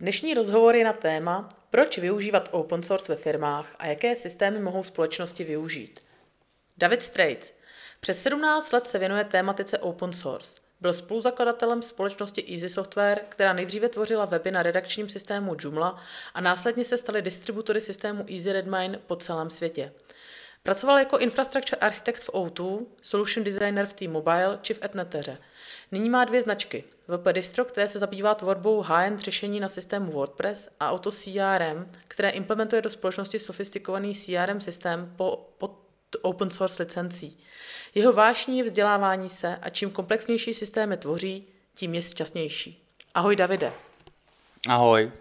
Dnešní 0.00 0.34
rozhovor 0.34 0.76
je 0.76 0.84
na 0.84 0.92
téma, 0.92 1.48
proč 1.70 1.98
využívat 1.98 2.48
open 2.52 2.82
source 2.82 3.14
ve 3.14 3.22
firmách 3.22 3.76
a 3.78 3.86
jaké 3.86 4.16
systémy 4.16 4.60
mohou 4.60 4.82
společnosti 4.82 5.44
využít. 5.44 6.00
David 6.76 7.02
Straits. 7.02 7.52
Přes 8.00 8.22
17 8.22 8.72
let 8.72 8.88
se 8.88 8.98
věnuje 8.98 9.24
tématice 9.24 9.78
open 9.78 10.12
source. 10.12 10.60
Byl 10.80 10.92
spoluzakladatelem 10.92 11.82
společnosti 11.82 12.44
Easy 12.54 12.68
Software, 12.68 13.20
která 13.28 13.52
nejdříve 13.52 13.88
tvořila 13.88 14.24
weby 14.24 14.50
na 14.50 14.62
redakčním 14.62 15.08
systému 15.08 15.56
Joomla 15.58 16.02
a 16.34 16.40
následně 16.40 16.84
se 16.84 16.98
staly 16.98 17.22
distributory 17.22 17.80
systému 17.80 18.24
Easy 18.28 18.52
Redmine 18.52 18.98
po 19.06 19.16
celém 19.16 19.50
světě. 19.50 19.92
Pracoval 20.62 20.98
jako 20.98 21.18
infrastructure 21.18 21.80
architekt 21.80 22.22
v 22.22 22.28
O2, 22.30 22.86
solution 23.02 23.44
designer 23.44 23.86
v 23.86 23.92
T-Mobile 23.92 24.58
či 24.62 24.74
v 24.74 24.82
Etneteře. 24.82 25.38
Nyní 25.94 26.10
má 26.10 26.24
dvě 26.24 26.42
značky. 26.42 26.84
WP 27.08 27.32
Distro, 27.32 27.64
které 27.64 27.88
se 27.88 27.98
zabývá 27.98 28.34
tvorbou 28.34 28.80
high-end 28.80 29.20
řešení 29.20 29.60
na 29.60 29.68
systému 29.68 30.12
WordPress 30.12 30.68
a 30.80 30.90
Auto 30.90 31.10
CRM, 31.10 31.92
které 32.08 32.30
implementuje 32.30 32.82
do 32.82 32.90
společnosti 32.90 33.38
sofistikovaný 33.38 34.14
CRM 34.14 34.60
systém 34.60 35.12
po, 35.16 35.50
pod 35.58 35.78
open 36.22 36.50
source 36.50 36.82
licencí. 36.82 37.38
Jeho 37.94 38.12
vášní 38.12 38.58
je 38.58 38.64
vzdělávání 38.64 39.28
se 39.28 39.56
a 39.56 39.70
čím 39.70 39.90
komplexnější 39.90 40.54
systémy 40.54 40.96
tvoří, 40.96 41.48
tím 41.74 41.94
je 41.94 42.02
šťastnější. 42.02 42.88
Ahoj 43.14 43.36
Davide. 43.36 43.72
Ahoj. 44.68 45.12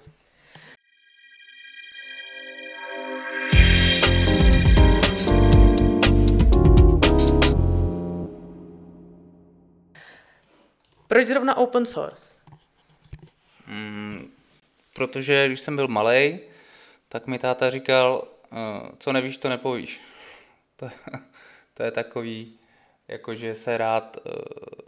Proč 11.13 11.27
zrovna 11.27 11.57
open 11.57 11.85
source? 11.85 12.39
Mm, 13.67 14.31
protože 14.93 15.47
když 15.47 15.59
jsem 15.59 15.75
byl 15.75 15.87
malý, 15.87 16.39
tak 17.09 17.27
mi 17.27 17.39
táta 17.39 17.69
říkal, 17.69 18.27
uh, 18.51 18.57
co 18.99 19.13
nevíš, 19.13 19.37
to 19.37 19.49
nepovíš. 19.49 20.01
To, 20.75 20.89
to 21.73 21.83
je 21.83 21.91
takový, 21.91 22.59
jakože 23.07 23.55
se 23.55 23.77
rád 23.77 24.17
uh, 24.25 24.33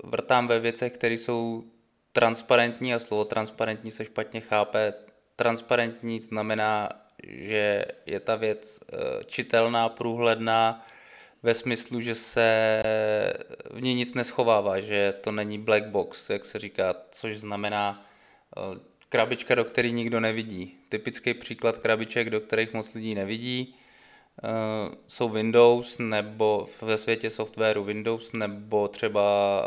vrtám 0.03 0.47
ve 0.47 0.59
věcech, 0.59 0.93
které 0.93 1.13
jsou 1.13 1.63
transparentní 2.11 2.93
a 2.93 2.99
slovo 2.99 3.25
transparentní 3.25 3.91
se 3.91 4.05
špatně 4.05 4.41
chápe. 4.41 4.93
Transparentní 5.35 6.19
znamená, 6.19 6.89
že 7.23 7.85
je 8.05 8.19
ta 8.19 8.35
věc 8.35 8.79
uh, 8.79 9.23
čitelná, 9.23 9.89
průhledná, 9.89 10.85
ve 11.45 11.53
smyslu, 11.53 12.01
že 12.01 12.15
se 12.15 12.81
v 13.71 13.81
ní 13.81 13.93
nic 13.93 14.13
neschovává, 14.13 14.79
že 14.79 15.13
to 15.21 15.31
není 15.31 15.59
black 15.59 15.85
box, 15.85 16.29
jak 16.29 16.45
se 16.45 16.59
říká, 16.59 16.95
což 17.11 17.39
znamená 17.39 18.05
eh, 18.57 18.79
krabička, 19.09 19.55
do 19.55 19.65
které 19.65 19.89
nikdo 19.91 20.19
nevidí. 20.19 20.77
Typický 20.89 21.33
příklad 21.33 21.77
krabiček, 21.77 22.29
do 22.29 22.39
kterých 22.39 22.73
moc 22.73 22.93
lidí 22.93 23.15
nevidí, 23.15 23.75
eh, 24.43 24.47
jsou 25.07 25.29
Windows 25.29 25.97
nebo 25.97 26.69
ve 26.81 26.97
světě 26.97 27.29
softwaru 27.29 27.83
Windows 27.83 28.33
nebo 28.33 28.87
třeba 28.87 29.21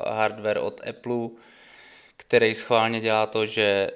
hardware 0.09 0.59
od 0.59 0.81
Apple, 0.89 1.29
který 2.17 2.55
schválně 2.55 3.01
dělá 3.01 3.27
to, 3.27 3.47
že 3.47 3.91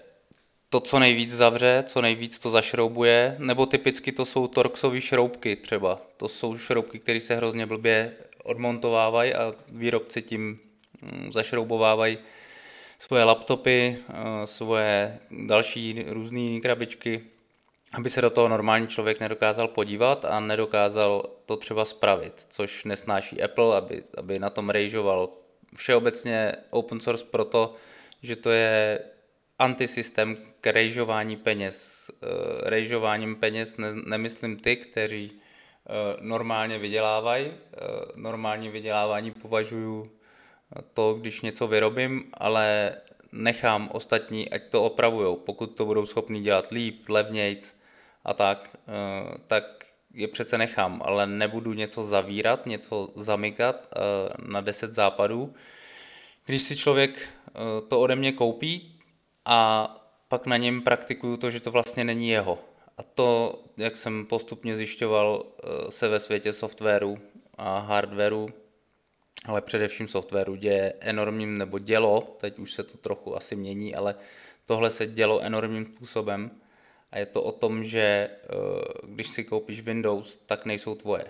to 0.73 0.81
co 0.81 0.99
nejvíc 0.99 1.31
zavře, 1.31 1.83
co 1.87 2.01
nejvíc 2.01 2.39
to 2.39 2.51
zašroubuje, 2.51 3.37
nebo 3.39 3.67
typicky 3.67 4.13
to 4.13 4.25
jsou 4.25 4.49
Torxové 4.49 5.01
šroubky 5.01 5.57
třeba. 5.57 6.01
To 6.17 6.29
jsou 6.29 6.57
šroubky, 6.57 6.99
které 6.99 7.21
se 7.21 7.37
hrozně 7.37 7.67
blbě 7.67 8.13
odmontovávají 8.45 9.35
a 9.35 9.55
výrobci 9.69 10.23
tím 10.23 10.59
mm, 11.03 11.33
zašroubovávají 11.33 12.19
svoje 12.99 13.25
laptopy, 13.25 13.99
eh, 14.09 14.47
svoje 14.47 15.19
další 15.31 16.05
různé 16.09 16.61
krabičky, 16.61 17.23
aby 17.93 18.11
se 18.11 18.21
do 18.21 18.31
toho 18.31 18.49
normální 18.49 18.87
člověk 18.87 19.21
nedokázal 19.21 19.69
podívat 19.69 20.25
a 20.25 20.41
nedokázal 20.41 21.31
to 21.47 21.57
třeba 21.57 21.85
spravit, 21.85 22.47
což 22.49 22.85
nesnáší 22.85 23.43
Apple, 23.43 23.77
aby, 23.77 24.03
aby 24.17 24.39
na 24.39 24.51
tom 24.51 24.71
rejžoval. 24.71 25.29
Všeobecně 25.77 26.53
open 26.71 27.01
source 27.01 27.25
proto, 27.31 27.75
že 28.23 28.37
to 28.37 28.51
je 28.51 29.01
antisystém 29.59 30.37
k 30.61 30.67
rejžování 30.67 31.37
peněz. 31.37 32.11
Eh, 32.11 32.27
rejžováním 32.71 33.37
peněz 33.37 33.77
ne, 33.77 33.89
nemyslím 34.07 34.57
ty, 34.57 34.77
kteří 34.77 35.33
eh, 35.33 35.91
normálně 36.21 36.79
vydělávají. 36.79 37.47
Eh, 37.47 37.79
normální 38.15 38.69
vydělávání 38.69 39.31
považuji 39.31 40.19
to, 40.95 41.15
když 41.15 41.41
něco 41.41 41.67
vyrobím, 41.67 42.25
ale 42.35 42.97
nechám 43.33 43.89
ostatní, 43.93 44.51
ať 44.51 44.63
to 44.71 44.85
opravujou. 44.85 45.37
Pokud 45.37 45.67
to 45.67 45.85
budou 45.85 46.07
schopni 46.07 46.41
dělat 46.41 46.71
líp, 46.71 47.09
levnějc 47.09 47.77
a 48.25 48.35
tak, 48.35 48.77
tak 49.47 49.65
je 50.15 50.29
přece 50.29 50.59
nechám, 50.59 51.03
ale 51.05 51.27
nebudu 51.27 51.73
něco 51.73 52.05
zavírat, 52.05 52.67
něco 52.67 53.13
zamykat 53.17 53.89
na 54.39 54.61
10 54.61 54.95
západů. 54.95 55.55
Když 56.47 56.63
si 56.63 56.77
člověk 56.77 57.29
to 57.89 58.01
ode 58.01 58.17
mě 58.17 58.33
koupí, 58.33 59.02
a 59.45 59.89
pak 60.29 60.47
na 60.47 60.57
něm 60.57 60.83
praktikuju 60.83 61.37
to, 61.37 61.51
že 61.51 61.61
to 61.61 61.71
vlastně 61.71 62.05
není 62.05 62.29
jeho. 62.29 62.59
A 62.99 63.03
to, 63.03 63.63
jak 63.77 63.97
jsem 63.97 64.27
postupně 64.27 64.77
zjišťoval, 64.77 65.47
eh, 65.47 65.91
se 65.91 66.09
ve 66.09 66.21
světě 66.21 66.53
softwaru 66.53 67.19
a 67.55 67.79
hardwaru, 67.79 68.49
ale 69.47 69.61
především 69.61 70.09
softwaru, 70.09 70.55
děje 70.55 70.95
enormním, 71.01 71.59
nebo 71.59 71.79
dělo, 71.79 72.37
teď 72.41 72.59
už 72.59 72.73
se 72.73 72.83
to 72.83 72.99
trochu 72.99 73.37
asi 73.37 73.57
mění, 73.57 73.95
ale 73.95 74.15
tohle 74.67 74.91
se 74.91 75.07
dělo 75.07 75.41
enormním 75.41 75.85
způsobem. 75.85 76.51
A 77.11 77.19
je 77.19 77.27
to 77.27 77.43
o 77.43 77.53
tom, 77.53 77.85
že 77.85 78.01
eh, 78.01 78.39
když 79.03 79.29
si 79.29 79.45
koupíš 79.45 79.81
Windows, 79.81 80.37
tak 80.47 80.65
nejsou 80.65 80.95
tvoje. 80.95 81.25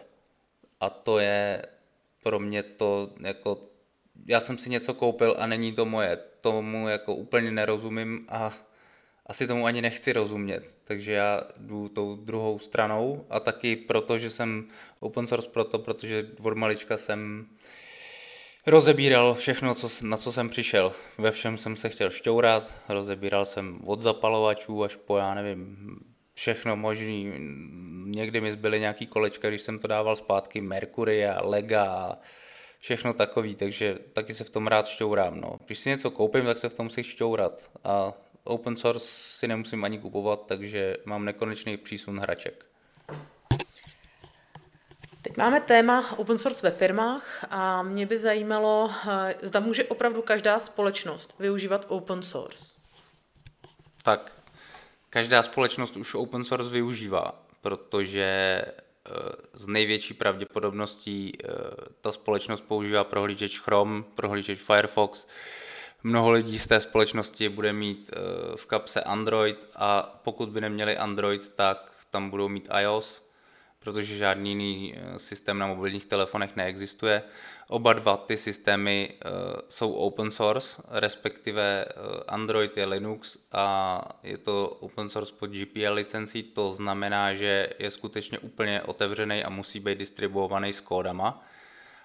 A 0.81 0.91
to 0.91 1.19
je 1.19 1.63
pro 2.23 2.41
mě 2.41 2.63
to 2.63 3.11
jako 3.21 3.59
já 4.27 4.41
jsem 4.41 4.59
si 4.59 4.71
něco 4.71 4.95
koupil 4.95 5.37
a 5.39 5.47
není 5.47 5.73
to 5.73 5.85
moje. 5.85 6.19
Tomu 6.41 6.89
jako 6.89 7.15
úplně 7.15 7.51
nerozumím 7.51 8.27
a 8.29 8.53
asi 9.27 9.47
tomu 9.47 9.67
ani 9.67 9.83
nechci 9.83 10.13
rozumět. 10.13 10.75
Takže 10.85 11.13
já 11.13 11.41
jdu 11.57 11.89
tou 11.89 12.17
druhou 12.17 12.59
stranou 12.59 13.27
a 13.31 13.41
taky 13.41 13.77
proto, 13.77 14.19
že 14.19 14.31
jsem 14.31 14.69
open 15.01 15.27
source 15.27 15.49
proto, 15.49 15.79
protože 15.79 16.29
od 16.43 16.57
malička 16.57 16.97
jsem 16.97 17.47
rozebíral 18.67 19.35
všechno, 19.35 19.75
co, 19.75 19.89
na 20.03 20.17
co 20.17 20.33
jsem 20.33 20.49
přišel. 20.49 20.93
Ve 21.19 21.31
všem 21.31 21.59
jsem 21.59 21.77
se 21.77 21.89
chtěl 21.89 22.11
šťourat, 22.11 22.77
rozebíral 22.89 23.45
jsem 23.45 23.81
od 23.85 24.01
zapalovačů 24.01 24.85
až 24.85 24.97
po, 24.97 25.19
já 25.19 25.35
nevím, 25.35 25.77
všechno 26.35 26.77
možný. 26.77 27.33
Někdy 28.07 28.41
mi 28.41 28.53
zbyly 28.53 28.81
nějaký 28.81 29.07
kolečka, 29.07 29.49
když 29.49 29.63
jsem 29.63 29.79
to 29.79 29.89
dával 29.89 30.17
zpátky, 30.17 30.61
Mercury 30.61 31.27
a 31.27 31.43
Lega 31.43 31.85
a 31.85 32.19
všechno 32.83 33.13
takový, 33.13 33.55
takže 33.55 33.99
taky 34.13 34.35
se 34.35 34.45
v 34.45 34.51
tom 34.51 34.67
rád 34.67 34.87
šťourám. 34.87 35.41
No. 35.41 35.59
Když 35.67 35.79
si 35.79 35.89
něco 35.89 36.11
koupím, 36.11 36.45
tak 36.45 36.59
se 36.59 36.69
v 36.69 36.75
tom 36.75 36.87
musí 36.87 37.03
šťourat. 37.03 37.71
A 37.85 38.13
open 38.45 38.77
source 38.77 39.07
si 39.07 39.49
nemusím 39.49 39.85
ani 39.85 39.99
kupovat, 39.99 40.47
takže 40.47 40.97
mám 41.05 41.25
nekonečný 41.25 41.77
přísun 41.77 42.19
hraček. 42.19 42.67
Teď 45.23 45.37
máme 45.37 45.61
téma 45.61 46.19
open 46.19 46.39
source 46.39 46.71
ve 46.71 46.77
firmách 46.77 47.45
a 47.51 47.83
mě 47.83 48.07
by 48.07 48.19
zajímalo, 48.19 48.91
eh, 49.11 49.35
zda 49.43 49.61
může 49.61 49.85
opravdu 49.85 50.23
každá 50.23 50.61
společnost 50.61 51.35
využívat 51.39 51.87
open 51.89 52.23
source. 52.23 52.65
Tak, 54.03 54.33
každá 55.11 55.43
společnost 55.43 55.97
už 55.97 56.15
open 56.15 56.45
source 56.45 56.71
využívá, 56.71 57.43
protože 57.61 58.63
z 59.55 59.67
největší 59.67 60.15
pravděpodobností 60.15 61.33
eh, 61.33 61.49
ta 62.01 62.13
společnost 62.13 62.61
používá 62.61 63.05
prohlížeč 63.05 63.61
Chrome, 63.61 64.03
prohlížeč 64.15 64.59
Firefox. 64.59 65.27
Mnoho 66.03 66.31
lidí 66.31 66.59
z 66.59 66.67
té 66.67 66.81
společnosti 66.81 67.49
bude 67.49 67.73
mít 67.73 68.11
eh, 68.13 68.57
v 68.57 68.67
kapse 68.67 69.03
Android 69.03 69.59
a 69.75 70.21
pokud 70.25 70.49
by 70.49 70.61
neměli 70.61 70.97
Android, 70.97 71.49
tak 71.49 71.93
tam 72.11 72.31
budou 72.31 72.49
mít 72.49 72.69
iOS 72.81 73.32
protože 73.85 74.17
žádný 74.17 74.51
jiný 74.51 74.95
eh, 74.97 75.19
systém 75.19 75.59
na 75.59 75.67
mobilních 75.67 76.05
telefonech 76.05 76.57
neexistuje. 76.57 77.23
Oba 77.69 77.93
dva 77.93 78.17
ty 78.17 78.37
systémy 78.37 79.15
uh, 79.25 79.31
jsou 79.69 79.93
open 79.93 80.31
source, 80.31 80.83
respektive 80.89 81.85
uh, 81.85 82.21
Android 82.29 82.77
je 82.77 82.85
Linux 82.85 83.39
a 83.53 83.99
je 84.23 84.39
to 84.39 84.69
open 84.69 85.09
source 85.09 85.35
pod 85.39 85.51
GPL 85.51 85.93
licencí, 85.93 86.43
to 86.43 86.73
znamená, 86.73 87.35
že 87.35 87.71
je 87.79 87.91
skutečně 87.91 88.39
úplně 88.39 88.83
otevřený 88.83 89.45
a 89.45 89.51
musí 89.51 89.81
být 89.81 89.99
distribuovaný 89.99 90.73
s 90.73 90.81
kódama. 90.81 91.45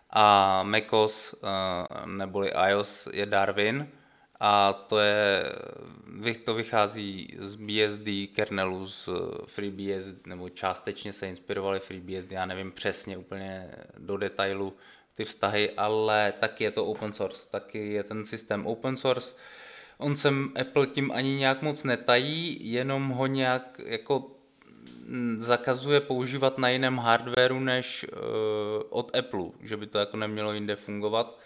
A 0.09 0.63
macOS 0.63 1.35
neboli 2.05 2.51
iOS 2.69 3.07
je 3.13 3.25
Darwin, 3.25 3.87
a 4.39 4.73
to, 4.73 4.99
je, 4.99 5.43
to 6.45 6.53
vychází 6.53 7.37
z 7.39 7.55
BSD 7.55 8.35
kernelu, 8.35 8.87
z 8.87 9.09
FreeBSD, 9.45 10.27
nebo 10.27 10.49
částečně 10.49 11.13
se 11.13 11.27
inspirovali 11.27 11.79
FreeBSD, 11.79 12.31
já 12.31 12.45
nevím 12.45 12.71
přesně 12.71 13.17
úplně 13.17 13.71
do 13.97 14.17
detailu 14.17 14.73
ty 15.15 15.25
vztahy, 15.25 15.71
ale 15.71 16.33
taky 16.39 16.63
je 16.63 16.71
to 16.71 16.85
open 16.85 17.13
source, 17.13 17.47
taky 17.49 17.93
je 17.93 18.03
ten 18.03 18.25
systém 18.25 18.67
open 18.67 18.97
source. 18.97 19.35
On 19.97 20.17
se 20.17 20.29
Apple 20.61 20.87
tím 20.87 21.11
ani 21.11 21.35
nějak 21.35 21.61
moc 21.61 21.83
netají, 21.83 22.71
jenom 22.71 23.09
ho 23.09 23.27
nějak 23.27 23.81
jako 23.85 24.31
mm, 25.05 25.37
zakazuje 25.41 26.01
používat 26.01 26.57
na 26.57 26.69
jiném 26.69 26.97
hardwareu 26.97 27.59
než 27.59 28.05
uh, 28.05 28.19
od 28.89 29.15
Apple, 29.15 29.45
že 29.61 29.77
by 29.77 29.87
to 29.87 29.99
jako 29.99 30.17
nemělo 30.17 30.53
jinde 30.53 30.75
fungovat. 30.75 31.39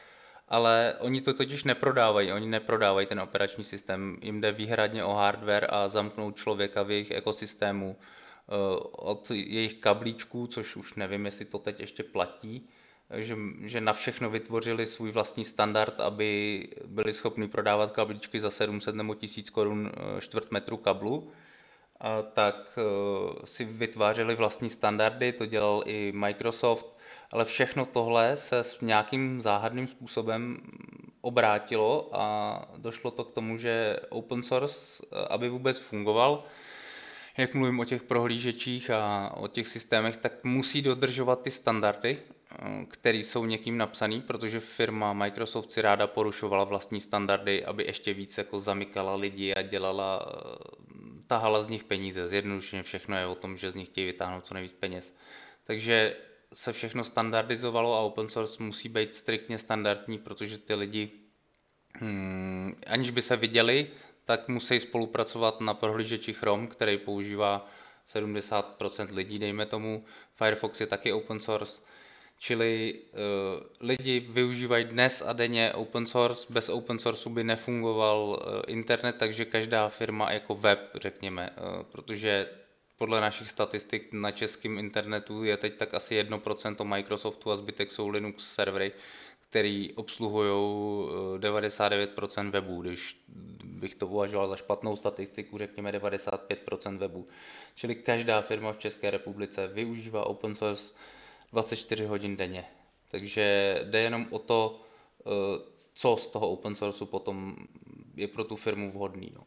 Ale 0.51 0.95
oni 0.99 1.21
to 1.21 1.33
totiž 1.33 1.63
neprodávají, 1.63 2.31
oni 2.31 2.47
neprodávají 2.47 3.07
ten 3.07 3.19
operační 3.19 3.63
systém, 3.63 4.17
jim 4.21 4.41
jde 4.41 4.51
výhradně 4.51 5.03
o 5.03 5.13
hardware 5.13 5.67
a 5.69 5.87
zamknout 5.87 6.35
člověka 6.35 6.83
v 6.83 6.91
jejich 6.91 7.11
ekosystému 7.11 7.89
uh, 7.95 8.55
od 8.91 9.31
jejich 9.31 9.73
kablíčků, 9.75 10.47
což 10.47 10.75
už 10.75 10.93
nevím, 10.93 11.25
jestli 11.25 11.45
to 11.45 11.59
teď 11.59 11.79
ještě 11.79 12.03
platí, 12.03 12.69
že, 13.15 13.35
že 13.63 13.81
na 13.81 13.93
všechno 13.93 14.29
vytvořili 14.29 14.85
svůj 14.85 15.11
vlastní 15.11 15.45
standard, 15.45 15.99
aby 15.99 16.67
byli 16.85 17.13
schopni 17.13 17.47
prodávat 17.47 17.91
kabličky 17.91 18.39
za 18.39 18.49
700 18.51 18.95
nebo 18.95 19.15
1000 19.15 19.49
korun 19.49 19.91
eh, 19.93 20.21
čtvrt 20.21 20.51
metru 20.51 20.77
kablu, 20.77 21.31
tak 22.33 22.55
eh, 22.77 22.81
si 23.47 23.65
vytvářeli 23.65 24.35
vlastní 24.35 24.69
standardy, 24.69 25.33
to 25.33 25.45
dělal 25.45 25.83
i 25.85 26.11
Microsoft, 26.15 26.97
ale 27.31 27.45
všechno 27.45 27.85
tohle 27.85 28.37
se 28.37 28.59
s 28.59 28.81
nějakým 28.81 29.41
záhadným 29.41 29.87
způsobem 29.87 30.57
obrátilo 31.21 32.09
a 32.13 32.65
došlo 32.77 33.11
to 33.11 33.23
k 33.23 33.33
tomu, 33.33 33.57
že 33.57 33.99
open 34.09 34.43
source, 34.43 35.03
eh, 35.03 35.27
aby 35.29 35.49
vůbec 35.49 35.79
fungoval, 35.79 36.43
jak 37.37 37.53
mluvím 37.53 37.79
o 37.79 37.85
těch 37.85 38.03
prohlížečích 38.03 38.89
a 38.89 39.33
o 39.37 39.47
těch 39.47 39.67
systémech, 39.67 40.17
tak 40.17 40.43
musí 40.43 40.81
dodržovat 40.81 41.41
ty 41.41 41.51
standardy 41.51 42.17
které 42.87 43.17
jsou 43.17 43.45
někým 43.45 43.77
napsaný, 43.77 44.21
protože 44.21 44.59
firma 44.59 45.13
Microsoft 45.13 45.71
si 45.71 45.81
ráda 45.81 46.07
porušovala 46.07 46.63
vlastní 46.63 47.01
standardy, 47.01 47.65
aby 47.65 47.83
ještě 47.83 48.13
víc 48.13 48.37
jako 48.37 48.59
zamykala 48.59 49.15
lidi 49.15 49.53
a 49.53 49.61
dělala, 49.61 50.25
tahala 51.31 51.63
z 51.63 51.69
nich 51.69 51.83
peníze. 51.83 52.27
Zjednodušeně 52.27 52.83
všechno 52.83 53.17
je 53.17 53.25
o 53.25 53.35
tom, 53.35 53.57
že 53.57 53.71
z 53.71 53.75
nich 53.75 53.87
chtějí 53.87 54.07
vytáhnout 54.07 54.45
co 54.45 54.53
nejvíc 54.53 54.73
peněz. 54.79 55.15
Takže 55.63 56.15
se 56.53 56.73
všechno 56.73 57.03
standardizovalo 57.03 57.95
a 57.95 57.99
open 57.99 58.29
source 58.29 58.63
musí 58.63 58.89
být 58.89 59.15
striktně 59.15 59.57
standardní, 59.57 60.17
protože 60.17 60.57
ty 60.57 60.75
lidi, 60.75 61.11
hmm, 61.95 62.75
aniž 62.87 63.09
by 63.09 63.21
se 63.21 63.35
viděli, 63.35 63.87
tak 64.25 64.47
musí 64.47 64.79
spolupracovat 64.79 65.61
na 65.61 65.73
prohlížeči 65.73 66.33
Chrome, 66.33 66.67
který 66.67 66.97
používá 66.97 67.69
70% 68.13 69.15
lidí, 69.15 69.39
dejme 69.39 69.65
tomu. 69.65 70.05
Firefox 70.35 70.81
je 70.81 70.87
taky 70.87 71.13
open 71.13 71.39
source 71.39 71.81
Čili 72.43 72.93
uh, 72.93 73.63
lidi 73.79 74.19
využívají 74.19 74.85
dnes 74.85 75.23
a 75.25 75.33
denně 75.33 75.73
open 75.73 76.05
source, 76.05 76.45
bez 76.49 76.69
open 76.69 76.99
source 76.99 77.29
by 77.29 77.43
nefungoval 77.43 78.19
uh, 78.29 78.61
internet, 78.67 79.15
takže 79.19 79.45
každá 79.45 79.89
firma 79.89 80.31
jako 80.31 80.55
web, 80.55 80.79
řekněme, 80.95 81.49
uh, 81.49 81.83
protože 81.83 82.49
podle 82.97 83.21
našich 83.21 83.49
statistik 83.49 84.13
na 84.13 84.31
českém 84.31 84.77
internetu 84.77 85.43
je 85.43 85.57
teď 85.57 85.77
tak 85.77 85.93
asi 85.93 86.23
1% 86.23 86.83
Microsoftu 86.83 87.51
a 87.51 87.57
zbytek 87.57 87.91
jsou 87.91 88.07
Linux 88.07 88.53
servery, 88.53 88.91
který 89.49 89.93
obsluhují 89.93 90.51
99% 91.37 92.51
webů, 92.51 92.81
když 92.81 93.17
bych 93.63 93.95
to 93.95 94.07
uvažoval 94.07 94.47
za 94.47 94.55
špatnou 94.55 94.95
statistiku, 94.95 95.57
řekněme 95.57 95.91
95% 95.91 96.97
webů. 96.97 97.27
Čili 97.75 97.95
každá 97.95 98.41
firma 98.41 98.73
v 98.73 98.79
České 98.79 99.11
republice 99.11 99.67
využívá 99.67 100.25
open 100.25 100.55
source 100.55 100.93
24 101.51 102.05
hodin 102.05 102.37
denně. 102.37 102.65
Takže 103.11 103.75
jde 103.83 103.99
jenom 103.99 104.27
o 104.29 104.39
to, 104.39 104.81
eh, 105.19 105.29
co 105.93 106.17
z 106.17 106.27
toho 106.27 106.49
open 106.49 106.75
sourceu 106.75 107.05
potom 107.05 107.55
je 108.15 108.27
pro 108.27 108.43
tu 108.43 108.55
firmu 108.55 108.91
vhodný. 108.91 109.31
No. 109.35 109.43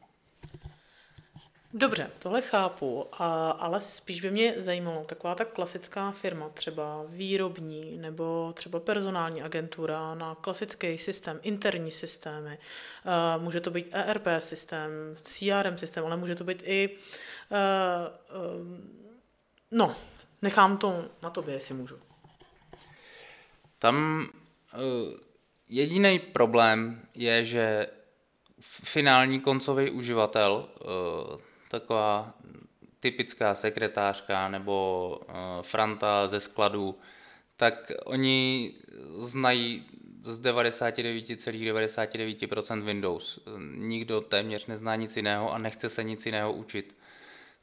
Dobře, 1.76 2.10
tohle 2.18 2.42
chápu, 2.42 3.06
a, 3.12 3.50
ale 3.50 3.80
spíš 3.80 4.20
by 4.20 4.30
mě 4.30 4.54
zajímalo 4.56 5.04
taková 5.04 5.34
ta 5.34 5.44
klasická 5.44 6.10
firma, 6.10 6.48
třeba 6.48 7.04
výrobní 7.08 7.98
nebo 7.98 8.52
třeba 8.56 8.80
personální 8.80 9.42
agentura 9.42 10.14
na 10.14 10.34
klasický 10.34 10.98
systém, 10.98 11.40
interní 11.42 11.90
systémy. 11.90 12.58
Uh, 13.38 13.42
může 13.42 13.60
to 13.60 13.70
být 13.70 13.86
ERP 13.92 14.26
systém, 14.38 14.90
CRM 15.22 15.78
systém, 15.78 16.04
ale 16.04 16.16
může 16.16 16.34
to 16.34 16.44
být 16.44 16.62
i 16.64 16.96
uh, 17.50 17.56
no, 19.70 19.96
Nechám 20.44 20.76
to 20.79 21.05
na 21.23 21.31
tobě, 21.31 21.55
jestli 21.55 21.75
můžu. 21.75 21.99
Tam 23.79 24.29
uh, 24.75 24.81
jediný 25.69 26.19
problém 26.19 27.00
je, 27.14 27.44
že 27.44 27.87
finální 28.85 29.41
koncový 29.41 29.91
uživatel, 29.91 30.69
uh, 30.81 31.41
taková 31.70 32.35
typická 33.00 33.55
sekretářka 33.55 34.49
nebo 34.49 35.19
uh, 35.19 35.35
franta 35.62 36.29
ze 36.29 36.41
skladu, 36.41 36.99
tak 37.56 37.93
oni 38.05 38.75
znají 39.23 39.87
z 40.23 40.40
99,99% 40.40 42.08
,99 42.08 42.85
Windows. 42.85 43.40
Nikdo 43.75 44.20
téměř 44.20 44.67
nezná 44.67 44.97
nic 44.97 45.17
jiného 45.17 45.52
a 45.52 45.58
nechce 45.58 45.88
se 45.88 46.05
nic 46.05 46.26
jiného 46.26 46.52
učit. 46.52 46.97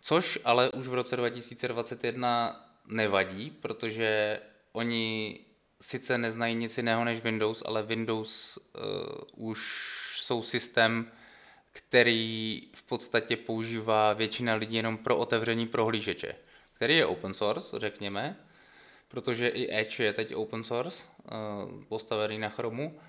Což 0.01 0.39
ale 0.44 0.72
už 0.72 0.88
v 0.88 0.94
roce 0.94 1.16
2021 1.16 2.70
nevadí, 2.88 3.51
protože 3.51 4.39
oni 4.72 5.39
sice 5.81 6.18
neznají 6.18 6.56
nic 6.56 6.78
jiného 6.78 7.04
než 7.04 7.22
Windows, 7.22 7.63
ale 7.66 7.83
Windows 7.83 8.57
uh, 8.57 9.50
už 9.50 9.62
jsou 10.18 10.44
systém, 10.44 11.12
který 11.72 12.62
v 12.74 12.83
podstatě 12.83 13.38
používá 13.38 14.13
většina 14.13 14.54
lidí 14.54 14.75
jenom 14.75 14.98
pro 14.98 15.18
otevření 15.18 15.68
prohlížeče, 15.68 16.36
který 16.74 16.98
je 16.98 17.06
open 17.06 17.33
source, 17.33 17.80
řekněme, 17.80 18.38
protože 19.07 19.48
i 19.48 19.80
Edge 19.80 20.04
je 20.04 20.13
teď 20.13 20.36
open 20.36 20.63
source, 20.63 21.04
uh, 21.04 21.84
postavený 21.84 22.39
na 22.39 22.50
Chromu 22.50 23.00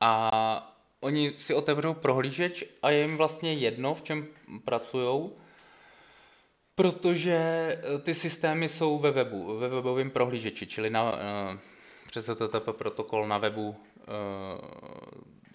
a 0.00 0.74
oni 1.00 1.34
si 1.34 1.54
otevřou 1.54 1.94
prohlížeč 1.94 2.64
a 2.82 2.90
je 2.90 3.00
jim 3.00 3.16
vlastně 3.16 3.52
jedno, 3.52 3.94
v 3.94 4.02
čem 4.02 4.26
pracují, 4.64 5.30
Protože 6.78 7.34
eh, 7.34 7.98
ty 7.98 8.14
systémy 8.14 8.68
jsou 8.68 8.98
ve 8.98 9.10
webu, 9.10 9.58
ve 9.58 9.68
webovém 9.68 10.10
prohlížeči, 10.10 10.66
čili 10.66 10.90
na, 10.90 11.12
uh, 11.12 11.18
přes 12.06 12.28
HTTP 12.28 12.68
protokol 12.72 13.28
na 13.28 13.38
webu. 13.38 13.68
Uh, 13.68 13.74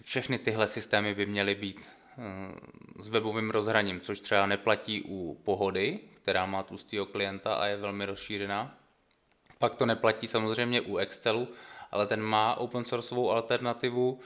všechny 0.02 0.38
tyhle 0.38 0.68
systémy 0.68 1.14
by 1.14 1.26
měly 1.26 1.54
být 1.54 1.80
s 2.98 3.08
webovým 3.08 3.50
rozhraním, 3.50 4.00
což 4.00 4.20
třeba 4.20 4.46
neplatí 4.46 5.02
u 5.02 5.40
pohody, 5.44 6.00
která 6.14 6.46
má 6.46 6.62
tlustého 6.62 7.06
klienta 7.06 7.54
a 7.54 7.66
je 7.66 7.76
velmi 7.76 8.06
rozšířená. 8.06 8.78
Pak 9.58 9.74
to 9.74 9.86
neplatí 9.86 10.26
samozřejmě 10.26 10.80
u 10.80 10.96
Excelu, 10.96 11.48
ale 11.90 12.06
ten 12.06 12.22
má 12.22 12.54
open 12.54 12.84
sourceovou 12.84 13.30
alternativu 13.30 14.20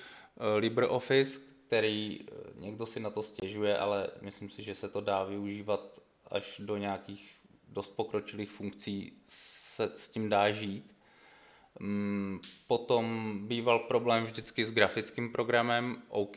LibreOffice, 0.57 1.41
který 1.67 2.21
někdo 2.55 2.87
si 2.87 3.01
na 3.01 3.11
to 3.11 3.23
stěžuje, 3.23 3.79
ale 3.79 4.09
myslím 4.21 4.51
si, 4.51 4.63
že 4.63 4.75
se 4.75 4.89
to 4.89 5.01
dá 5.01 5.25
využívat 5.25 5.99
až 6.29 6.61
do 6.65 6.77
nějakých 6.77 7.37
dost 7.69 7.89
pokročilých 7.89 8.51
funkcí 8.51 9.13
se 9.27 9.91
s 9.97 10.09
tím 10.09 10.29
dá 10.29 10.51
žít. 10.51 10.95
Mm, 11.81 12.41
potom 12.67 13.35
býval 13.49 13.79
problém 13.79 14.25
vždycky 14.25 14.65
s 14.65 14.73
grafickým 14.73 15.33
programem, 15.33 16.03
OK, 16.09 16.37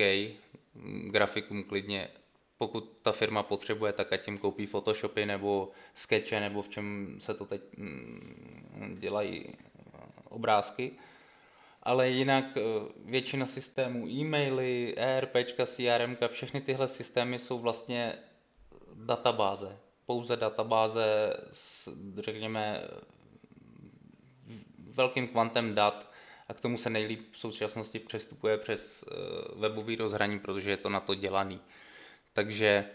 grafikum 1.10 1.64
klidně, 1.64 2.10
pokud 2.58 2.98
ta 3.02 3.12
firma 3.12 3.44
potřebuje, 3.44 3.94
tak 3.94 4.14
ať 4.14 4.28
jim 4.28 4.38
koupí 4.38 4.68
Photoshopy 4.68 5.26
nebo 5.26 5.72
Sketche, 5.94 6.40
nebo 6.40 6.62
v 6.62 6.70
čem 6.70 7.16
se 7.20 7.34
to 7.34 7.46
teď 7.46 7.62
mm, 7.78 8.98
dělají 9.00 9.46
obrázky. 10.30 10.92
Ale 11.84 12.10
jinak 12.10 12.46
eh, 12.58 12.62
většina 13.06 13.46
systémů, 13.46 14.08
e-maily, 14.08 14.94
ERP, 14.98 15.36
CRM, 15.66 16.18
všechny 16.28 16.62
tyhle 16.62 16.88
systémy 16.88 17.40
jsou 17.40 17.60
vlastně 17.60 18.18
databáze. 19.06 19.78
Pouze 20.06 20.36
databáze 20.36 21.34
s, 21.52 21.90
řekněme, 22.18 22.88
velkým 24.78 25.28
kvantem 25.28 25.76
dat 25.76 26.12
a 26.48 26.54
k 26.54 26.62
tomu 26.62 26.78
se 26.78 26.90
nejlíp 26.90 27.32
v 27.32 27.38
současnosti 27.38 28.00
přestupuje 28.00 28.58
přes 28.58 29.04
eh, 29.04 29.16
webový 29.56 29.96
rozhraní, 29.96 30.40
protože 30.40 30.70
je 30.70 30.78
to 30.78 30.90
na 30.90 31.00
to 31.00 31.16
dělaný. 31.16 31.60
Takže 32.34 32.86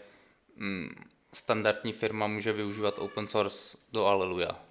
mm, 0.55 0.89
standardní 1.33 1.93
firma 1.93 2.27
může 2.27 2.53
využívat 2.53 2.99
open 2.99 3.27
source 3.27 3.77
do 3.91 4.05
Aleluja. 4.05 4.67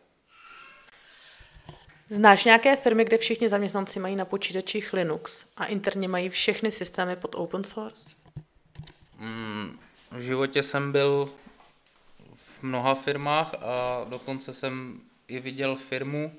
Znáš 2.10 2.44
nějaké 2.44 2.76
firmy, 2.76 3.04
kde 3.04 3.18
všichni 3.18 3.48
zaměstnanci 3.48 4.00
mají 4.00 4.16
na 4.16 4.24
počítačích 4.24 4.92
Linux 4.92 5.46
a 5.56 5.66
interně 5.66 6.08
mají 6.08 6.28
všechny 6.28 6.70
systémy 6.70 7.16
pod 7.16 7.34
open 7.34 7.64
source? 7.64 8.10
Mm, 9.18 9.78
v 10.10 10.20
životě 10.20 10.62
jsem 10.62 10.92
byl 10.92 11.30
mnoha 12.62 12.94
firmách 12.94 13.54
a 13.54 14.04
dokonce 14.08 14.54
jsem 14.54 15.00
i 15.28 15.40
viděl 15.40 15.76
firmu, 15.76 16.34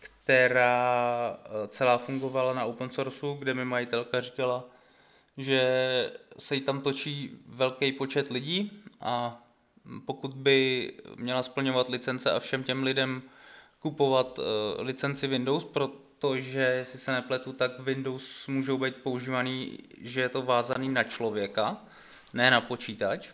která 0.00 1.36
eh, 1.44 1.68
celá 1.68 1.98
fungovala 1.98 2.54
na 2.54 2.64
open 2.64 2.90
sourceu, 2.90 3.34
kde 3.34 3.54
mi 3.54 3.64
majitelka 3.64 4.20
říkala, 4.20 4.64
že 5.36 5.62
se 6.38 6.54
jí 6.54 6.60
tam 6.60 6.80
točí 6.80 7.30
velký 7.46 7.92
počet 7.92 8.28
lidí 8.30 8.82
a 9.00 9.42
pokud 10.06 10.34
by 10.34 10.92
měla 11.16 11.42
splňovat 11.42 11.88
licence 11.88 12.32
a 12.32 12.40
všem 12.40 12.62
těm 12.62 12.82
lidem 12.82 13.22
kupovat 13.80 14.38
uh, 14.38 14.44
licenci 14.78 15.26
Windows, 15.26 15.64
protože, 15.64 16.60
jestli 16.60 16.98
se 16.98 17.12
nepletu, 17.12 17.52
tak 17.52 17.78
Windows 17.78 18.46
můžou 18.46 18.78
být 18.78 18.96
používaný, 18.96 19.78
že 20.00 20.20
je 20.20 20.28
to 20.28 20.42
vázaný 20.42 20.88
na 20.88 21.04
člověka, 21.04 21.84
ne 22.32 22.50
na 22.50 22.60
počítač. 22.60 23.28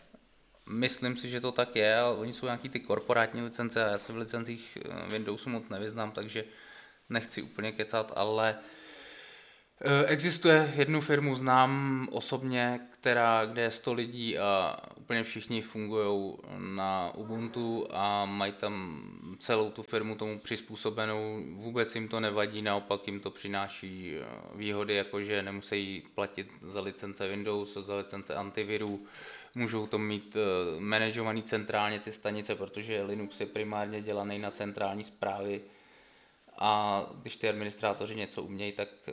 Myslím 0.68 1.16
si, 1.16 1.28
že 1.28 1.40
to 1.40 1.52
tak 1.52 1.76
je, 1.76 1.96
ale 1.96 2.16
oni 2.16 2.32
jsou 2.32 2.46
nějaký 2.46 2.68
ty 2.68 2.80
korporátní 2.80 3.42
licence 3.42 3.84
a 3.84 3.90
já 3.90 3.98
se 3.98 4.12
v 4.12 4.16
licencích 4.16 4.78
eh, 4.84 5.08
Windowsu 5.08 5.50
moc 5.50 5.68
nevyznám, 5.68 6.12
takže 6.12 6.44
nechci 7.08 7.42
úplně 7.42 7.72
kecat, 7.72 8.12
ale 8.16 8.58
eh, 8.58 8.83
Existuje 10.06 10.72
jednu 10.76 11.00
firmu, 11.00 11.36
znám 11.36 12.08
osobně, 12.12 12.80
která, 12.90 13.46
kde 13.46 13.62
je 13.62 13.70
100 13.70 13.92
lidí 13.92 14.38
a 14.38 14.76
úplně 14.96 15.24
všichni 15.24 15.62
fungují 15.62 16.34
na 16.58 17.14
Ubuntu 17.14 17.86
a 17.90 18.24
mají 18.24 18.52
tam 18.52 19.02
celou 19.38 19.70
tu 19.70 19.82
firmu 19.82 20.16
tomu 20.16 20.38
přizpůsobenou. 20.38 21.44
Vůbec 21.52 21.94
jim 21.94 22.08
to 22.08 22.20
nevadí, 22.20 22.62
naopak 22.62 23.06
jim 23.06 23.20
to 23.20 23.30
přináší 23.30 24.16
eh, 24.16 24.24
výhody, 24.54 24.94
jako 24.94 25.22
že 25.22 25.42
nemusí 25.42 26.02
platit 26.14 26.50
za 26.62 26.80
licence 26.80 27.28
Windows, 27.28 27.74
za 27.74 27.96
licence 27.96 28.34
antivirů, 28.34 29.06
můžou 29.54 29.86
to 29.86 29.98
mít 29.98 30.36
eh, 30.36 30.80
manažovaný 30.80 31.42
centrálně 31.42 32.00
ty 32.00 32.12
stanice, 32.12 32.54
protože 32.54 33.02
Linux 33.02 33.40
je 33.40 33.46
primárně 33.46 34.02
dělaný 34.02 34.38
na 34.38 34.50
centrální 34.50 35.04
zprávy 35.04 35.60
a 36.58 37.02
když 37.22 37.36
ty 37.36 37.48
administrátoři 37.48 38.14
něco 38.14 38.42
umějí, 38.42 38.72
tak 38.72 38.88
eh, 39.08 39.12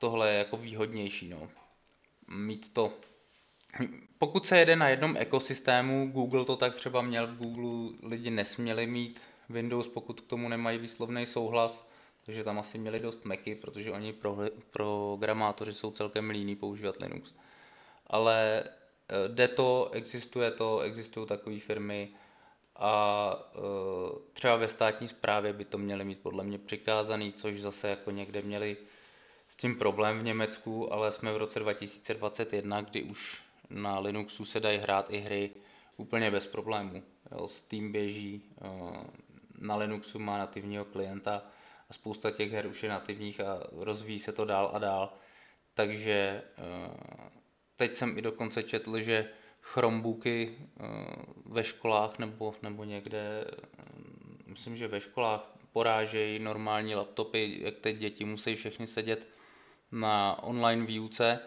tohle 0.00 0.30
je 0.30 0.38
jako 0.38 0.56
výhodnější. 0.56 1.28
No. 1.28 1.48
Mít 2.28 2.72
to 2.72 2.92
pokud 4.18 4.46
se 4.46 4.58
jede 4.58 4.76
na 4.76 4.88
jednom 4.88 5.16
ekosystému, 5.16 6.10
Google 6.12 6.44
to 6.44 6.56
tak 6.56 6.74
třeba 6.74 7.02
měl, 7.02 7.26
v 7.26 7.36
Google 7.36 7.98
lidi 8.02 8.30
nesměli 8.30 8.86
mít 8.86 9.20
Windows, 9.48 9.86
pokud 9.86 10.20
k 10.20 10.26
tomu 10.26 10.48
nemají 10.48 10.78
výslovný 10.78 11.26
souhlas, 11.26 11.88
takže 12.26 12.44
tam 12.44 12.58
asi 12.58 12.78
měli 12.78 13.00
dost 13.00 13.24
Macy, 13.24 13.54
protože 13.54 13.92
oni 13.92 14.12
pro, 14.12 14.36
programátoři 14.70 15.72
jsou 15.72 15.90
celkem 15.90 16.30
líní 16.30 16.56
používat 16.56 16.96
Linux. 17.00 17.34
Ale 18.06 18.64
eh, 18.64 19.28
jde 19.28 19.48
to, 19.48 19.90
existuje 19.92 20.50
to, 20.50 20.80
existují 20.80 21.26
takové 21.26 21.58
firmy 21.58 22.08
a 22.76 23.34
eh, 23.54 24.18
třeba 24.32 24.56
ve 24.56 24.68
státní 24.68 25.08
správě 25.08 25.52
by 25.52 25.64
to 25.64 25.78
měli 25.78 26.04
mít 26.04 26.20
podle 26.20 26.44
mě 26.44 26.58
přikázaný, 26.58 27.32
což 27.32 27.60
zase 27.60 27.88
jako 27.88 28.10
někde 28.10 28.42
měli 28.42 28.76
s 29.50 29.56
tím 29.56 29.76
problém 29.78 30.18
v 30.18 30.22
Německu, 30.22 30.92
ale 30.92 31.12
jsme 31.12 31.32
v 31.32 31.36
roce 31.36 31.58
2021, 31.58 32.80
kdy 32.80 33.02
už 33.02 33.42
na 33.70 33.98
Linuxu 33.98 34.44
se 34.44 34.60
dají 34.60 34.78
hrát 34.78 35.06
i 35.10 35.18
hry 35.18 35.50
úplně 35.96 36.30
bez 36.30 36.46
problémů. 36.46 37.02
Steam 37.46 37.92
běží, 37.92 38.42
eh, 38.62 38.68
na 39.58 39.76
Linuxu 39.76 40.18
má 40.18 40.38
nativního 40.38 40.84
klienta 40.84 41.42
a 41.90 41.92
spousta 41.92 42.30
těch 42.30 42.52
her 42.52 42.66
už 42.66 42.82
je 42.82 42.88
nativních 42.88 43.40
a 43.40 43.62
rozvíjí 43.72 44.18
se 44.18 44.32
to 44.32 44.44
dál 44.44 44.70
a 44.74 44.78
dál. 44.78 45.12
Takže 45.74 46.42
eh, 46.58 46.90
teď 47.76 47.94
jsem 47.94 48.18
i 48.18 48.22
dokonce 48.22 48.62
četl, 48.62 49.00
že 49.00 49.30
Chromebooky 49.60 50.58
eh, 50.58 50.84
ve 51.46 51.64
školách 51.64 52.18
nebo, 52.18 52.54
nebo 52.62 52.84
někde, 52.84 53.44
myslím, 54.46 54.76
že 54.76 54.88
ve 54.88 55.00
školách 55.00 55.52
porážejí 55.72 56.38
normální 56.38 56.94
laptopy, 56.94 57.58
jak 57.60 57.78
teď 57.78 57.96
děti 57.96 58.24
musí 58.24 58.54
všechny 58.56 58.86
sedět 58.86 59.26
na 59.92 60.42
online 60.42 60.86
výuce, 60.86 61.40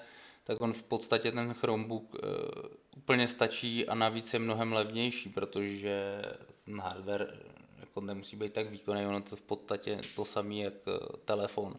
tak 0.43 0.61
on 0.61 0.73
v 0.73 0.83
podstatě 0.83 1.31
ten 1.31 1.53
Chromebook 1.53 2.13
uh, 2.13 2.19
úplně 2.97 3.27
stačí 3.27 3.87
a 3.87 3.95
navíc 3.95 4.33
je 4.33 4.39
mnohem 4.39 4.73
levnější, 4.73 5.29
protože 5.29 6.21
ten 6.65 6.81
hardware 6.81 7.39
jako 7.79 8.01
nemusí 8.01 8.35
být 8.35 8.53
tak 8.53 8.69
výkonný, 8.69 9.05
ono 9.05 9.21
to 9.21 9.35
v 9.35 9.41
podstatě 9.41 10.01
to 10.15 10.25
samé 10.25 10.55
jak 10.55 10.73
uh, 10.87 10.93
telefon. 11.25 11.75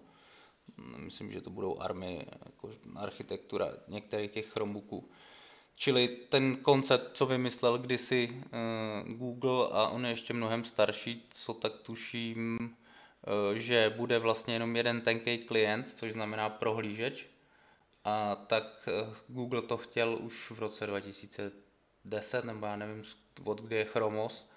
Myslím, 0.96 1.32
že 1.32 1.40
to 1.40 1.50
budou 1.50 1.78
army, 1.80 2.26
jako 2.46 2.70
architektura 2.96 3.72
některých 3.88 4.30
těch 4.30 4.46
Chromebooků. 4.46 5.10
Čili 5.76 6.08
ten 6.08 6.56
koncept, 6.56 7.16
co 7.16 7.26
vymyslel 7.26 7.78
kdysi 7.78 8.42
Google 9.06 9.68
a 9.72 9.88
on 9.88 10.04
je 10.04 10.12
ještě 10.12 10.34
mnohem 10.34 10.64
starší, 10.64 11.26
co 11.30 11.54
tak 11.54 11.72
tuším, 11.72 12.76
že 13.54 13.94
bude 13.96 14.18
vlastně 14.18 14.54
jenom 14.54 14.76
jeden 14.76 15.00
tenký 15.00 15.38
klient, 15.38 15.94
což 15.96 16.12
znamená 16.12 16.48
prohlížeč, 16.48 17.26
a 18.04 18.34
tak 18.34 18.88
eh, 18.88 19.14
Google 19.28 19.62
to 19.62 19.76
chtěl 19.76 20.18
už 20.20 20.50
v 20.50 20.58
roce 20.58 20.86
2010, 20.86 22.44
nebo 22.44 22.66
já 22.66 22.76
nevím 22.76 23.04
od 23.44 23.60
kdy 23.60 23.76
je 23.76 23.84
Chromos 23.84 24.50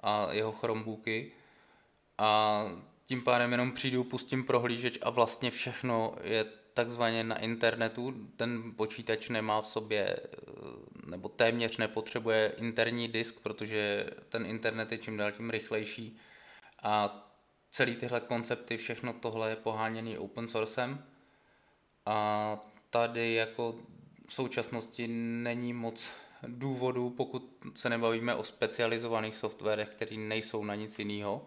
a 0.00 0.32
jeho 0.32 0.52
Chromebooky. 0.52 1.32
A 2.18 2.62
tím 3.06 3.22
pádem 3.22 3.52
jenom 3.52 3.72
přijdu, 3.72 4.04
pustím 4.04 4.44
prohlížeč 4.44 4.98
a 5.02 5.10
vlastně 5.10 5.50
všechno 5.50 6.14
je 6.22 6.44
takzvaně 6.74 7.24
na 7.24 7.38
internetu. 7.38 8.28
Ten 8.36 8.74
počítač 8.76 9.28
nemá 9.28 9.62
v 9.62 9.68
sobě, 9.68 10.16
eh, 10.16 11.06
nebo 11.06 11.28
téměř 11.28 11.76
nepotřebuje 11.76 12.54
interní 12.58 13.08
disk, 13.08 13.40
protože 13.40 14.06
ten 14.28 14.46
internet 14.46 14.92
je 14.92 14.98
čím 14.98 15.16
dál 15.16 15.32
tím 15.32 15.50
rychlejší. 15.50 16.18
A 16.82 17.24
celý 17.70 17.96
tyhle 17.96 18.20
koncepty, 18.20 18.76
všechno 18.76 19.12
tohle 19.12 19.50
je 19.50 19.56
poháněný 19.56 20.18
open 20.18 20.48
sourcem. 20.48 21.04
A 22.06 22.58
tady 22.90 23.34
jako 23.34 23.74
v 24.28 24.34
současnosti 24.34 25.06
není 25.08 25.72
moc 25.72 26.10
důvodů, 26.46 27.10
pokud 27.10 27.56
se 27.74 27.90
nebavíme 27.90 28.34
o 28.34 28.44
specializovaných 28.44 29.36
softwarech, 29.36 29.88
které 29.88 30.16
nejsou 30.16 30.64
na 30.64 30.74
nic 30.74 30.98
jiného. 30.98 31.46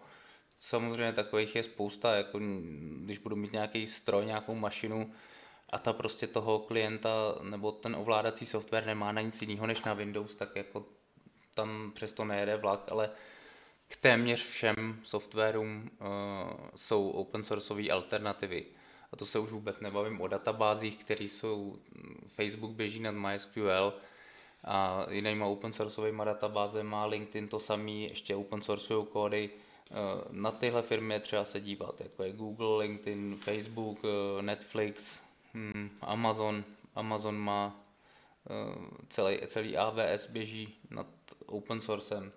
Samozřejmě 0.60 1.12
takových 1.12 1.56
je 1.56 1.62
spousta, 1.62 2.14
jako 2.14 2.38
když 3.04 3.18
budu 3.18 3.36
mít 3.36 3.52
nějaký 3.52 3.86
stroj, 3.86 4.26
nějakou 4.26 4.54
mašinu 4.54 5.12
a 5.70 5.78
ta 5.78 5.92
prostě 5.92 6.26
toho 6.26 6.58
klienta 6.58 7.10
nebo 7.42 7.72
ten 7.72 7.96
ovládací 7.96 8.46
software 8.46 8.86
nemá 8.86 9.12
na 9.12 9.20
nic 9.20 9.42
jiného 9.42 9.66
než 9.66 9.82
na 9.82 9.94
Windows, 9.94 10.34
tak 10.34 10.56
jako 10.56 10.86
tam 11.54 11.92
přesto 11.94 12.24
nejede 12.24 12.56
vlak, 12.56 12.84
ale 12.88 13.10
k 13.88 13.96
téměř 13.96 14.46
všem 14.46 15.00
softwarům 15.02 15.90
uh, 16.00 16.08
jsou 16.76 17.10
open 17.10 17.44
sourceové 17.44 17.90
alternativy. 17.90 18.64
A 19.12 19.16
to 19.16 19.26
se 19.26 19.38
už 19.38 19.50
vůbec 19.50 19.80
nebavím 19.80 20.20
o 20.20 20.26
databázích, 20.26 21.04
které 21.04 21.24
jsou, 21.24 21.78
Facebook 22.28 22.70
běží 22.70 23.00
nad 23.00 23.10
MySQL 23.14 23.94
a 24.64 25.06
jinýma 25.10 25.46
open 25.46 25.72
sourceovými 25.72 26.22
databázema, 26.24 27.06
LinkedIn 27.06 27.48
to 27.48 27.60
samý, 27.60 28.02
ještě 28.02 28.36
open 28.36 28.62
sourceují 28.62 29.06
kódy. 29.06 29.50
Eh, 29.90 29.94
na 30.30 30.50
tyhle 30.50 30.82
firmy 30.82 31.14
je 31.14 31.20
třeba 31.20 31.44
se 31.44 31.60
dívat, 31.60 32.00
jako 32.00 32.22
je 32.22 32.32
Google, 32.32 32.78
LinkedIn, 32.78 33.36
Facebook, 33.36 33.98
eh, 34.04 34.42
Netflix, 34.42 35.20
hm, 35.54 35.90
Amazon. 36.00 36.64
Amazon 36.94 37.38
má 37.38 37.82
celý, 39.08 39.38
celý 39.46 39.76
AWS 39.76 40.26
běží 40.26 40.74
nad 40.90 41.06
open 41.46 41.80
sourcem, 41.80 42.32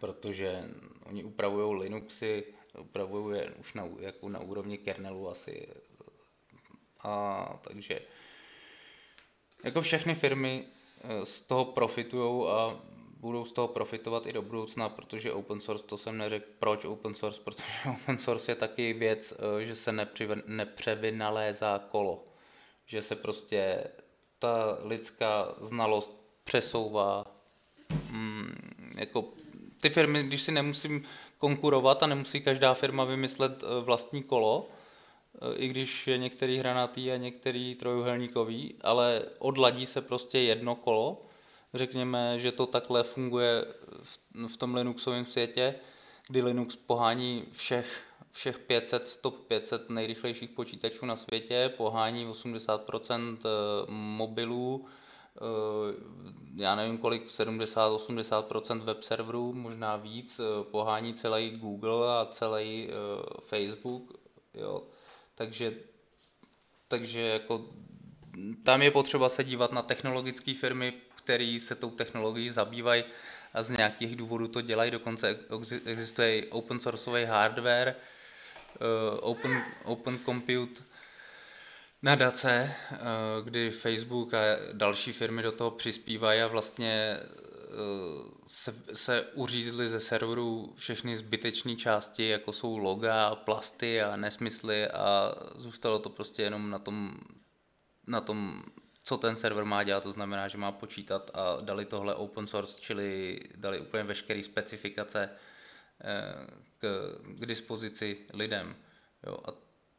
protože 0.00 0.70
oni 1.06 1.24
upravují 1.24 1.80
Linuxy, 1.80 2.44
upravuju 2.78 3.30
je 3.30 3.50
už 3.50 3.74
na, 3.74 3.88
jako 4.00 4.28
na 4.28 4.40
úrovni 4.40 4.78
kernelu 4.78 5.30
asi. 5.30 5.68
A 7.02 7.60
takže 7.62 8.00
jako 9.64 9.82
všechny 9.82 10.14
firmy 10.14 10.64
eh, 11.00 11.26
z 11.26 11.40
toho 11.40 11.64
profitují 11.64 12.48
a 12.48 12.80
budou 13.20 13.44
z 13.44 13.52
toho 13.52 13.68
profitovat 13.68 14.26
i 14.26 14.32
do 14.32 14.42
budoucna, 14.42 14.88
protože 14.88 15.32
open 15.32 15.60
source, 15.60 15.84
to 15.84 15.98
jsem 15.98 16.18
neřekl, 16.18 16.46
proč 16.58 16.84
open 16.84 17.14
source, 17.14 17.40
protože 17.44 17.90
open 17.90 18.18
source 18.18 18.52
je 18.52 18.56
taky 18.56 18.92
věc, 18.92 19.32
eh, 19.32 19.64
že 19.64 19.74
se 19.74 19.92
nepřevynalézá 20.46 21.78
kolo, 21.78 22.24
že 22.86 23.02
se 23.02 23.16
prostě 23.16 23.84
ta 24.38 24.78
lidská 24.82 25.54
znalost 25.60 26.20
přesouvá, 26.44 27.24
mm, 28.10 28.94
jako 28.98 29.32
ty 29.80 29.90
firmy, 29.90 30.22
když 30.22 30.42
si 30.42 30.52
nemusím 30.52 31.04
konkurovat 31.38 32.02
a 32.02 32.06
nemusí 32.06 32.40
každá 32.40 32.74
firma 32.74 33.04
vymyslet 33.04 33.62
eh, 33.62 33.80
vlastní 33.80 34.22
kolo, 34.22 34.68
eh, 35.34 35.56
i 35.56 35.68
když 35.68 36.06
je 36.06 36.18
některý 36.18 36.58
hranatý 36.58 37.12
a 37.12 37.16
některý 37.16 37.74
trojuhelníkový, 37.74 38.74
ale 38.80 39.22
odladí 39.38 39.86
se 39.86 40.00
prostě 40.00 40.38
jedno 40.38 40.74
kolo. 40.74 41.22
Řekněme, 41.74 42.38
že 42.38 42.52
to 42.52 42.66
takhle 42.66 43.02
funguje 43.02 43.64
v 44.48 44.56
tom 44.56 44.74
Linuxovém 44.74 45.24
světě, 45.26 45.74
kdy 46.28 46.42
Linux 46.42 46.76
pohání 46.76 47.44
všech, 47.52 48.02
všech 48.32 48.58
500, 48.58 49.08
stop 49.08 49.46
500 49.46 49.90
nejrychlejších 49.90 50.50
počítačů 50.50 51.06
na 51.06 51.16
světě, 51.16 51.72
pohání 51.76 52.26
80% 52.26 53.38
eh, 53.38 53.48
mobilů, 53.88 54.86
já 56.56 56.74
nevím 56.74 56.98
kolik, 56.98 57.26
70-80% 57.26 58.80
web 58.80 59.02
serverů, 59.02 59.52
možná 59.52 59.96
víc, 59.96 60.40
eh, 60.40 60.64
pohání 60.64 61.14
celý 61.14 61.50
Google 61.50 62.08
a 62.20 62.26
celý 62.30 62.88
eh, 62.88 62.92
Facebook, 63.46 64.12
jo. 64.54 64.82
Takže, 65.34 65.72
takže 66.88 67.20
jako 67.20 67.64
tam 68.64 68.82
je 68.82 68.90
potřeba 68.90 69.28
se 69.28 69.44
dívat 69.44 69.72
na 69.72 69.82
technologické 69.82 70.54
firmy, 70.54 70.92
které 71.16 71.58
se 71.60 71.74
tou 71.74 71.90
technologií 71.90 72.50
zabývají 72.50 73.04
a 73.54 73.62
z 73.62 73.70
nějakých 73.70 74.16
důvodů 74.16 74.48
to 74.48 74.60
dělají. 74.60 74.90
Dokonce 74.90 75.38
existuje 75.84 76.46
open 76.50 76.80
sourceový 76.80 77.24
hardware, 77.24 77.94
open, 79.20 79.62
open 79.84 80.18
compute 80.24 80.82
nadace, 82.02 82.74
uh, 82.92 82.98
kdy 83.44 83.70
Facebook 83.70 84.34
a 84.34 84.40
další 84.72 85.12
firmy 85.12 85.42
do 85.42 85.52
toho 85.52 85.70
přispívají 85.70 86.40
a 86.40 86.46
vlastně 86.46 87.20
uh, 87.20 88.30
se, 88.46 88.74
se 88.92 89.22
uřízly 89.34 89.88
ze 89.88 90.00
serverů 90.00 90.74
všechny 90.76 91.16
zbytečné 91.16 91.76
části, 91.76 92.28
jako 92.28 92.52
jsou 92.52 92.78
loga, 92.78 93.34
plasty 93.34 94.02
a 94.02 94.16
nesmysly 94.16 94.88
a 94.88 95.34
zůstalo 95.54 95.98
to 95.98 96.10
prostě 96.10 96.42
jenom 96.42 96.70
na 96.70 96.78
tom, 96.78 97.14
na 98.06 98.20
tom 98.20 98.62
co 99.08 99.16
ten 99.16 99.36
server 99.36 99.64
má 99.64 99.82
dělat, 99.82 100.02
to 100.02 100.12
znamená, 100.12 100.48
že 100.48 100.58
má 100.58 100.72
počítat 100.72 101.30
a 101.34 101.60
dali 101.60 101.84
tohle 101.84 102.14
open 102.14 102.46
source, 102.46 102.80
čili 102.80 103.40
dali 103.56 103.80
úplně 103.80 104.02
veškeré 104.02 104.42
specifikace 104.42 105.30
eh, 106.00 106.46
k, 106.78 107.12
k 107.24 107.46
dispozici 107.46 108.26
lidem. 108.32 108.76
Jo, 109.26 109.38
a 109.44 109.52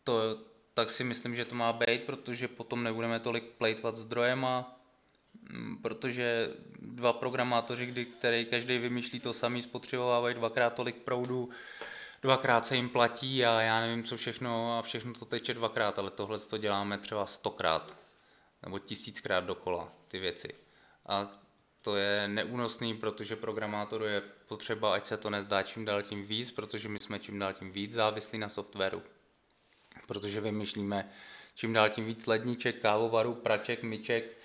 to, 0.04 0.38
tak 0.74 0.92
si 0.92 1.04
myslím, 1.04 1.36
že 1.36 1.46
to 1.46 1.56
má 1.56 1.74
být, 1.74 2.04
protože 2.04 2.48
potom 2.48 2.84
nebudeme 2.84 3.20
tolik 3.20 3.44
plejtvat 3.44 3.98
zdrojema, 3.98 4.80
mm, 5.50 5.78
protože 5.82 6.50
dva 6.82 7.14
programátoři, 7.14 7.86
kdy, 7.86 8.06
který 8.06 8.46
každý 8.46 8.78
vymýšlí 8.78 9.20
to 9.20 9.34
samý, 9.34 9.62
spotřebovávají 9.62 10.36
dvakrát 10.36 10.74
tolik 10.74 10.96
proudu, 10.96 11.50
dvakrát 12.22 12.66
se 12.66 12.76
jim 12.76 12.90
platí 12.90 13.46
a 13.46 13.62
já 13.62 13.80
nevím 13.80 14.04
co 14.04 14.18
všechno 14.18 14.80
a 14.80 14.82
všechno 14.82 15.14
to 15.14 15.26
teče 15.26 15.54
dvakrát, 15.54 16.00
ale 16.00 16.12
tohle 16.12 16.40
to 16.40 16.58
děláme 16.58 16.98
třeba 16.98 17.26
stokrát 17.26 17.98
nebo 18.64 18.80
tisíckrát 18.80 19.44
dokola 19.44 19.92
ty 20.08 20.20
věci. 20.20 20.56
A 21.06 21.40
to 21.82 21.96
je 21.96 22.28
neúnosný, 22.28 22.98
protože 22.98 23.36
programátoru 23.36 24.06
je 24.06 24.22
potřeba, 24.48 24.94
ať 24.94 25.06
se 25.06 25.18
to 25.18 25.30
nezdá 25.30 25.64
čím 25.64 25.86
dál 25.86 26.04
tím 26.04 26.26
víc, 26.26 26.52
protože 26.52 26.90
my 26.90 27.00
jsme 27.00 27.20
čím 27.20 27.40
dál 27.40 27.54
tím 27.54 27.72
víc 27.72 27.94
závislí 27.94 28.40
na 28.40 28.50
softwaru. 28.50 29.04
Protože 30.08 30.42
vymýšlíme 30.42 31.12
čím 31.56 31.74
dál 31.74 31.90
tím 31.90 32.06
víc 32.06 32.28
ledniček, 32.28 32.82
kávovarů, 32.82 33.34
praček, 33.34 33.84
myček 33.84 34.38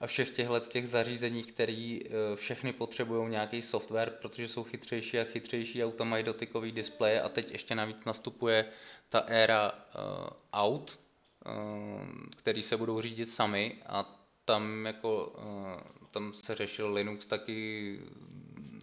a 0.00 0.06
všech 0.06 0.30
těchto 0.30 0.60
těch 0.60 0.88
zařízení, 0.88 1.44
které 1.44 1.98
eh, 2.04 2.36
všechny 2.36 2.72
potřebují 2.72 3.30
nějaký 3.30 3.62
software, 3.62 4.10
protože 4.10 4.48
jsou 4.48 4.64
chytřejší 4.64 5.18
a 5.18 5.24
chytřejší, 5.24 5.84
auta 5.84 6.04
mají 6.04 6.24
dotykový 6.24 6.72
displeje. 6.72 7.22
A 7.22 7.28
teď 7.28 7.52
ještě 7.52 7.74
navíc 7.74 8.04
nastupuje 8.04 8.66
ta 9.08 9.18
éra 9.18 9.72
uh, 9.72 10.28
aut, 10.52 10.98
Eh, 11.46 12.06
který 12.36 12.62
se 12.62 12.76
budou 12.76 13.00
řídit 13.00 13.26
sami. 13.30 13.76
A 13.86 14.18
tam 14.44 14.86
jako 14.86 15.32
eh, 15.38 16.06
tam 16.10 16.34
se 16.34 16.54
řešil 16.54 16.92
Linux 16.92 17.26
taky, 17.26 17.98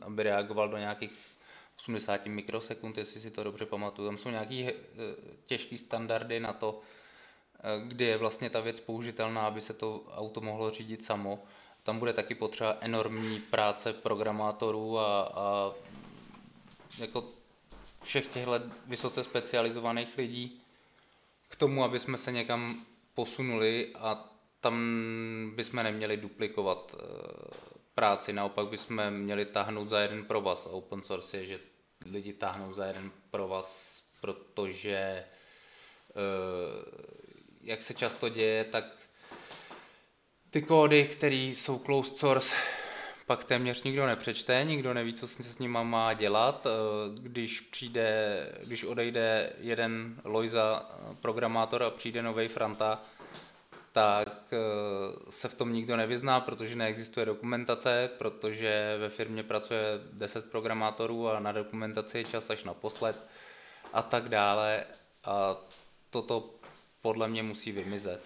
aby 0.02 0.24
reagoval 0.24 0.70
do 0.70 0.78
nějakých 0.78 1.29
80 1.80 2.26
mikrosekund, 2.26 2.98
jestli 2.98 3.22
si 3.22 3.32
to 3.32 3.44
dobře 3.44 3.66
pamatuju. 3.66 4.08
Tam 4.08 4.18
jsou 4.18 4.30
nějaké 4.30 4.56
eh, 4.56 4.74
těžké 5.46 5.78
standardy 5.78 6.40
na 6.40 6.54
to, 6.54 6.82
kdy 7.88 8.06
je 8.06 8.18
vlastně 8.18 8.50
ta 8.50 8.60
věc 8.60 8.80
použitelná, 8.80 9.48
aby 9.48 9.62
se 9.62 9.74
to 9.74 10.04
auto 10.12 10.42
mohlo 10.42 10.72
řídit 10.72 11.06
samo. 11.06 11.44
Tam 11.84 12.00
bude 12.00 12.14
taky 12.14 12.36
potřeba 12.36 12.78
enormní 12.82 13.40
práce 13.40 13.94
programátorů 13.94 15.00
a, 15.00 15.22
a 15.24 15.72
jako 16.98 17.24
všech 18.04 18.28
těchto 18.28 18.60
vysoce 18.86 19.24
specializovaných 19.24 20.18
lidí, 20.18 20.62
k 21.48 21.56
tomu, 21.56 21.84
aby 21.84 22.00
jsme 22.00 22.18
se 22.18 22.32
někam 22.32 22.86
posunuli 23.14 23.96
a 23.96 24.26
tam 24.62 25.52
bychom 25.56 25.84
neměli 25.84 26.18
duplikovat 26.18 26.96
eh, 26.96 27.04
práci, 27.96 28.34
naopak 28.34 28.68
bychom 28.68 29.12
měli 29.12 29.46
táhnout 29.46 29.88
za 29.90 30.00
jeden 30.00 30.26
provaz. 30.26 30.66
Open 30.72 31.02
source 31.02 31.38
je, 31.38 31.46
že 31.46 31.60
lidi 32.06 32.34
táhnou 32.34 32.74
za 32.74 32.86
jeden 32.86 33.12
provaz, 33.32 34.02
protože 34.22 34.98
eh, 34.98 35.26
jak 37.62 37.82
se 37.82 37.94
často 37.94 38.30
děje, 38.30 38.64
tak 38.64 38.86
ty 40.50 40.62
kódy, 40.62 41.08
které 41.08 41.36
jsou 41.36 41.80
closed 41.80 42.18
source, 42.18 42.56
pak 43.26 43.44
téměř 43.44 43.84
nikdo 43.84 44.08
nepřečte, 44.08 44.64
nikdo 44.64 44.94
neví, 44.94 45.14
co 45.14 45.28
se 45.28 45.44
s 45.44 45.60
nima 45.60 45.84
má 45.84 46.14
dělat. 46.14 46.68
Eh, 46.68 46.70
když 47.20 47.62
přijde, 47.62 48.38
když 48.64 48.84
odejde 48.84 49.54
jeden 49.60 50.22
Loiza 50.24 50.90
programátor 51.22 51.84
a 51.84 51.90
přijde 51.90 52.22
nový 52.22 52.48
Franta, 52.48 53.04
tak 54.00 54.54
eh, 54.54 54.58
se 55.32 55.48
v 55.48 55.54
tom 55.54 55.74
nikdo 55.74 55.98
nevyzná, 55.98 56.40
protože 56.40 56.76
neexistuje 56.76 57.26
dokumentace, 57.26 58.10
protože 58.18 58.96
ve 59.00 59.10
firmě 59.10 59.44
pracuje 59.44 59.82
10 60.14 60.52
programátorů 60.52 61.30
a 61.30 61.40
na 61.40 61.52
dokumentaci 61.52 62.18
je 62.18 62.24
čas 62.24 62.50
až 62.50 62.64
naposled 62.64 63.16
a 63.94 64.02
tak 64.02 64.30
dále. 64.30 64.84
A 65.24 65.56
toto 66.10 66.50
podle 67.02 67.28
mě 67.28 67.44
musí 67.44 67.72
vymizet. 67.72 68.22